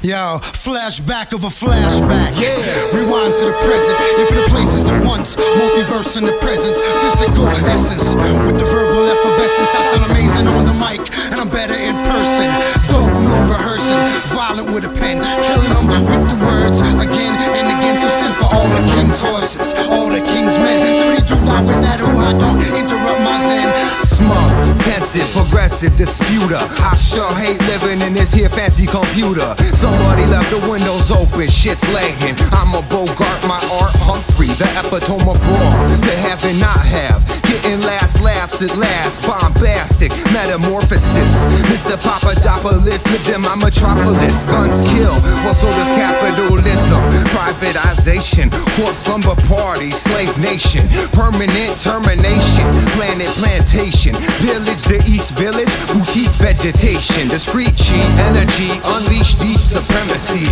Yo, 0.00 0.38
flashback 0.54 1.34
of 1.34 1.42
a 1.42 1.50
flashback. 1.50 2.30
Yeah. 2.38 2.54
Rewind 2.94 3.34
to 3.34 3.44
the 3.50 3.56
present, 3.66 3.98
infinite 4.14 4.46
places 4.46 4.86
at 4.86 5.04
once. 5.04 5.34
Multiverse 5.34 6.16
in 6.16 6.24
the 6.24 6.38
presence, 6.38 6.78
physical 7.02 7.48
essence. 7.66 8.14
With 8.46 8.62
the 8.62 8.64
verbal 8.70 9.10
effervescence, 9.10 9.74
I 9.74 9.82
sound 9.90 10.10
amazing 10.10 10.46
on 10.46 10.64
the 10.70 10.74
mic, 10.78 11.02
and 11.34 11.40
I'm 11.40 11.48
better 11.48 11.74
in 11.74 11.96
pensive, 25.18 25.34
progressive 25.34 25.96
disputer. 25.96 26.58
I 26.58 26.94
sure 26.96 27.32
hate 27.34 27.60
living 27.66 28.00
in 28.06 28.14
this 28.14 28.32
here 28.32 28.48
fancy 28.48 28.86
computer. 28.86 29.54
Somebody 29.74 30.26
left 30.26 30.50
the 30.50 30.58
windows 30.70 31.10
open, 31.10 31.48
shit's 31.48 31.86
lagging. 31.92 32.36
I'm 32.52 32.74
a 32.74 32.82
Bogart, 32.88 33.42
my 33.46 33.60
art 33.80 33.94
Humphrey, 34.06 34.48
the 34.58 34.68
epitome 34.78 35.28
of 35.30 35.40
raw. 35.48 35.70
To 35.98 36.12
have 36.28 36.44
and 36.44 36.60
not 36.60 36.84
have, 36.84 37.24
getting 37.42 37.80
last 37.80 38.20
laughs 38.20 38.62
at 38.62 38.76
last. 38.76 39.22
Bombastic 39.26 40.10
metamorphosis. 40.32 41.34
Mr. 41.70 41.96
Papadopoulos 42.00 43.06
lives 43.06 43.28
in 43.28 43.40
my 43.40 43.54
metropolis. 43.54 44.36
Guns 44.50 44.80
kill, 44.92 45.14
well 45.44 45.54
so 45.54 45.66
does 45.66 45.92
capitalism. 45.98 47.02
Privatization, 47.34 48.50
corpse 48.76 49.04
slumber 49.04 49.34
party, 49.48 49.90
slave 49.90 50.36
nation. 50.38 50.86
Permanent 51.12 51.76
termination, 51.80 52.66
planet 52.94 53.28
plantation. 53.38 53.97
Vegetation. 56.58 57.28
Discreet 57.28 57.76
chi 57.76 57.98
energy, 58.26 58.70
unleash 58.84 59.34
deep 59.34 59.58
supremacy. 59.58 60.46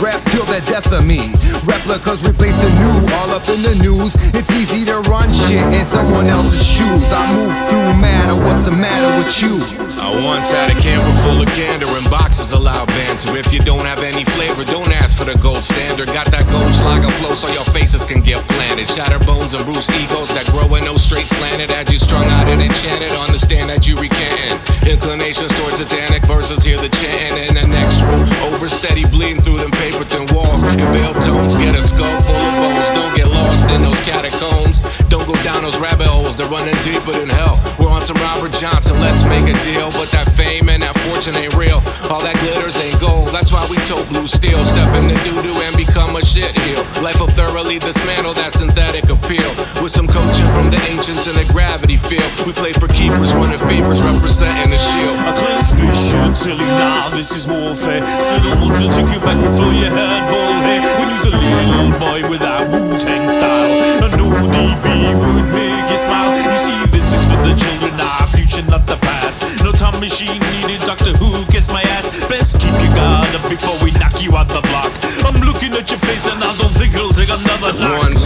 Rap 0.00 0.22
till 0.30 0.44
the 0.44 0.62
death 0.66 0.92
of 0.92 1.04
me. 1.04 1.32
Replicas 1.64 2.22
replace 2.22 2.56
the 2.56 2.70
new, 2.70 3.14
all 3.14 3.30
up 3.30 3.48
in 3.48 3.62
the 3.62 3.74
news. 3.74 4.14
It's 4.34 4.50
easy 4.50 4.84
to 4.84 5.00
run 5.08 5.32
shit 5.32 5.62
in 5.72 5.84
someone 5.84 6.26
else's 6.26 6.64
shoes. 6.64 7.08
I 7.12 7.24
move 7.34 7.56
through 7.68 8.00
matter, 8.00 8.34
what's 8.34 8.64
the 8.64 8.72
matter 8.72 9.16
with 9.18 9.42
you? 9.42 9.85
I 10.06 10.22
once 10.22 10.54
had 10.54 10.70
a 10.70 10.78
camera 10.78 11.10
full 11.26 11.42
of 11.42 11.50
candor 11.58 11.90
and 11.90 12.06
boxes 12.06 12.54
loud 12.54 12.86
banter. 12.86 13.34
If 13.34 13.52
you 13.52 13.58
don't 13.58 13.82
have 13.82 14.06
any 14.06 14.22
flavor, 14.22 14.62
don't 14.70 14.94
ask 15.02 15.18
for 15.18 15.26
the 15.26 15.34
gold 15.42 15.66
standard. 15.66 16.06
Got 16.14 16.30
that 16.30 16.46
Goldschläger 16.46 17.10
flow 17.18 17.34
so 17.34 17.50
your 17.50 17.66
faces 17.74 18.04
can 18.04 18.22
get 18.22 18.38
planted. 18.54 18.86
Shatter 18.86 19.18
bones 19.26 19.54
and 19.54 19.66
bruise 19.66 19.90
egos 19.90 20.30
that 20.38 20.46
grow 20.54 20.70
in 20.78 20.86
no 20.86 20.94
straight 20.94 21.26
slanted. 21.26 21.74
As 21.74 21.90
you 21.90 21.98
strung 21.98 22.22
out 22.38 22.46
and 22.46 22.62
enchanted, 22.62 23.10
understand 23.18 23.66
that 23.66 23.90
you 23.90 23.98
recanting. 23.98 24.54
Inclinations 24.86 25.50
towards 25.58 25.82
satanic 25.82 26.22
verses, 26.30 26.62
hear 26.62 26.78
the 26.78 26.90
chanting 27.02 27.50
in 27.50 27.54
the 27.58 27.66
next 27.66 28.06
room. 28.06 28.30
Over 28.46 28.70
steady 28.70 29.10
bleeding 29.10 29.42
through 29.42 29.58
them 29.58 29.74
paper 29.82 30.06
thin 30.06 30.30
walls. 30.30 30.62
And 30.62 30.78
veiled 30.94 31.18
tones 31.18 31.58
get 31.58 31.74
a 31.74 31.82
skull 31.82 32.14
full 32.22 32.42
of 32.46 32.54
bones. 32.62 32.88
Don't 32.94 33.14
get 33.18 33.26
lost 33.26 33.66
in 33.74 33.82
those 33.82 33.98
catacombs. 34.06 34.78
Go 35.26 35.34
down 35.42 35.66
those 35.66 35.80
rabbit 35.82 36.06
holes, 36.06 36.36
they're 36.38 36.46
running 36.46 36.78
deeper 36.86 37.10
than 37.10 37.28
hell. 37.28 37.58
We're 37.82 37.90
on 37.90 38.00
some 38.00 38.14
Robert 38.22 38.54
Johnson, 38.54 38.94
let's 39.02 39.26
make 39.26 39.42
a 39.50 39.58
deal. 39.66 39.90
But 39.98 40.06
that 40.14 40.30
fame 40.38 40.70
and 40.70 40.86
that 40.86 40.94
fortune 41.10 41.34
ain't 41.34 41.50
real. 41.58 41.82
All 42.06 42.22
that 42.22 42.38
glitters 42.46 42.78
ain't 42.78 42.94
gold, 43.02 43.34
that's 43.34 43.50
why 43.50 43.66
we 43.66 43.74
tote 43.82 44.06
blue 44.06 44.30
steel. 44.30 44.62
Step 44.62 44.86
in 44.94 45.10
the 45.10 45.18
doo 45.26 45.34
doo 45.42 45.58
and 45.66 45.74
become 45.74 46.14
a 46.14 46.22
shit 46.22 46.54
heel. 46.62 46.78
Life 47.02 47.18
will 47.18 47.32
thoroughly 47.34 47.82
dismantle 47.82 48.38
that 48.38 48.54
synthetic 48.54 49.10
appeal. 49.10 49.50
With 49.82 49.90
some 49.90 50.06
coaching 50.06 50.46
from 50.54 50.70
the 50.70 50.78
ancients 50.94 51.26
in 51.26 51.34
the 51.34 51.46
gravity 51.50 51.98
field. 51.98 52.30
We 52.46 52.54
play 52.54 52.70
for 52.70 52.86
keepers, 52.86 53.34
running 53.34 53.58
fevers, 53.66 54.06
representing 54.06 54.70
the 54.70 54.78
shield. 54.78 55.18
I 55.26 55.34
cleanse 55.34 55.74
fish 55.74 56.14
until 56.14 56.62
now, 56.62 57.10
this 57.10 57.34
is 57.34 57.50
warfare. 57.50 57.98
Still 58.22 58.46
don't 58.46 58.62
want 58.62 58.78
to 58.78 58.94
take 58.94 59.10
you 59.10 59.18
back 59.26 59.42
before 59.42 59.74
you 59.74 59.90
had 59.90 60.22
bald 60.30 60.62
hair. 60.62 60.86
When 61.02 61.10
a 61.26 61.42
little 61.42 61.98
boy 61.98 62.22
without 62.30 62.70
Wu-Tang 62.70 63.26
style. 63.26 64.06
An 64.06 64.12
ODB 64.22 64.85
would 65.14 65.48
make 65.52 65.90
you 65.90 65.98
smile. 65.98 66.34
You 66.34 66.52
see, 66.64 66.78
this 66.90 67.12
is 67.12 67.22
for 67.24 67.38
the 67.46 67.54
children, 67.54 67.94
our 68.00 68.26
future, 68.28 68.62
not 68.68 68.86
the 68.86 68.96
past. 68.96 69.62
No 69.62 69.72
time 69.72 70.00
machine 70.00 70.40
needed, 70.40 70.80
Doctor 70.86 71.12
Who, 71.16 71.44
kiss 71.52 71.68
my 71.70 71.82
ass. 71.82 72.26
Best 72.28 72.60
keep 72.60 72.74
your 72.82 72.94
guard 72.94 73.34
up 73.34 73.48
before 73.48 73.76
we 73.82 73.92
knock 73.92 74.22
you 74.22 74.36
out 74.36 74.48
the 74.48 74.62
block. 74.62 74.92
I'm 75.24 75.40
looking 75.42 75.72
at 75.74 75.90
your 75.90 76.00
face 76.00 76.26
and 76.26 76.42
I 76.42 76.56
don't 76.58 76.74
think 76.74 76.94
it'll 76.94 77.10
take 77.10 77.30
another 77.30 77.72
knock. 77.78 78.02
Ones. 78.02 78.25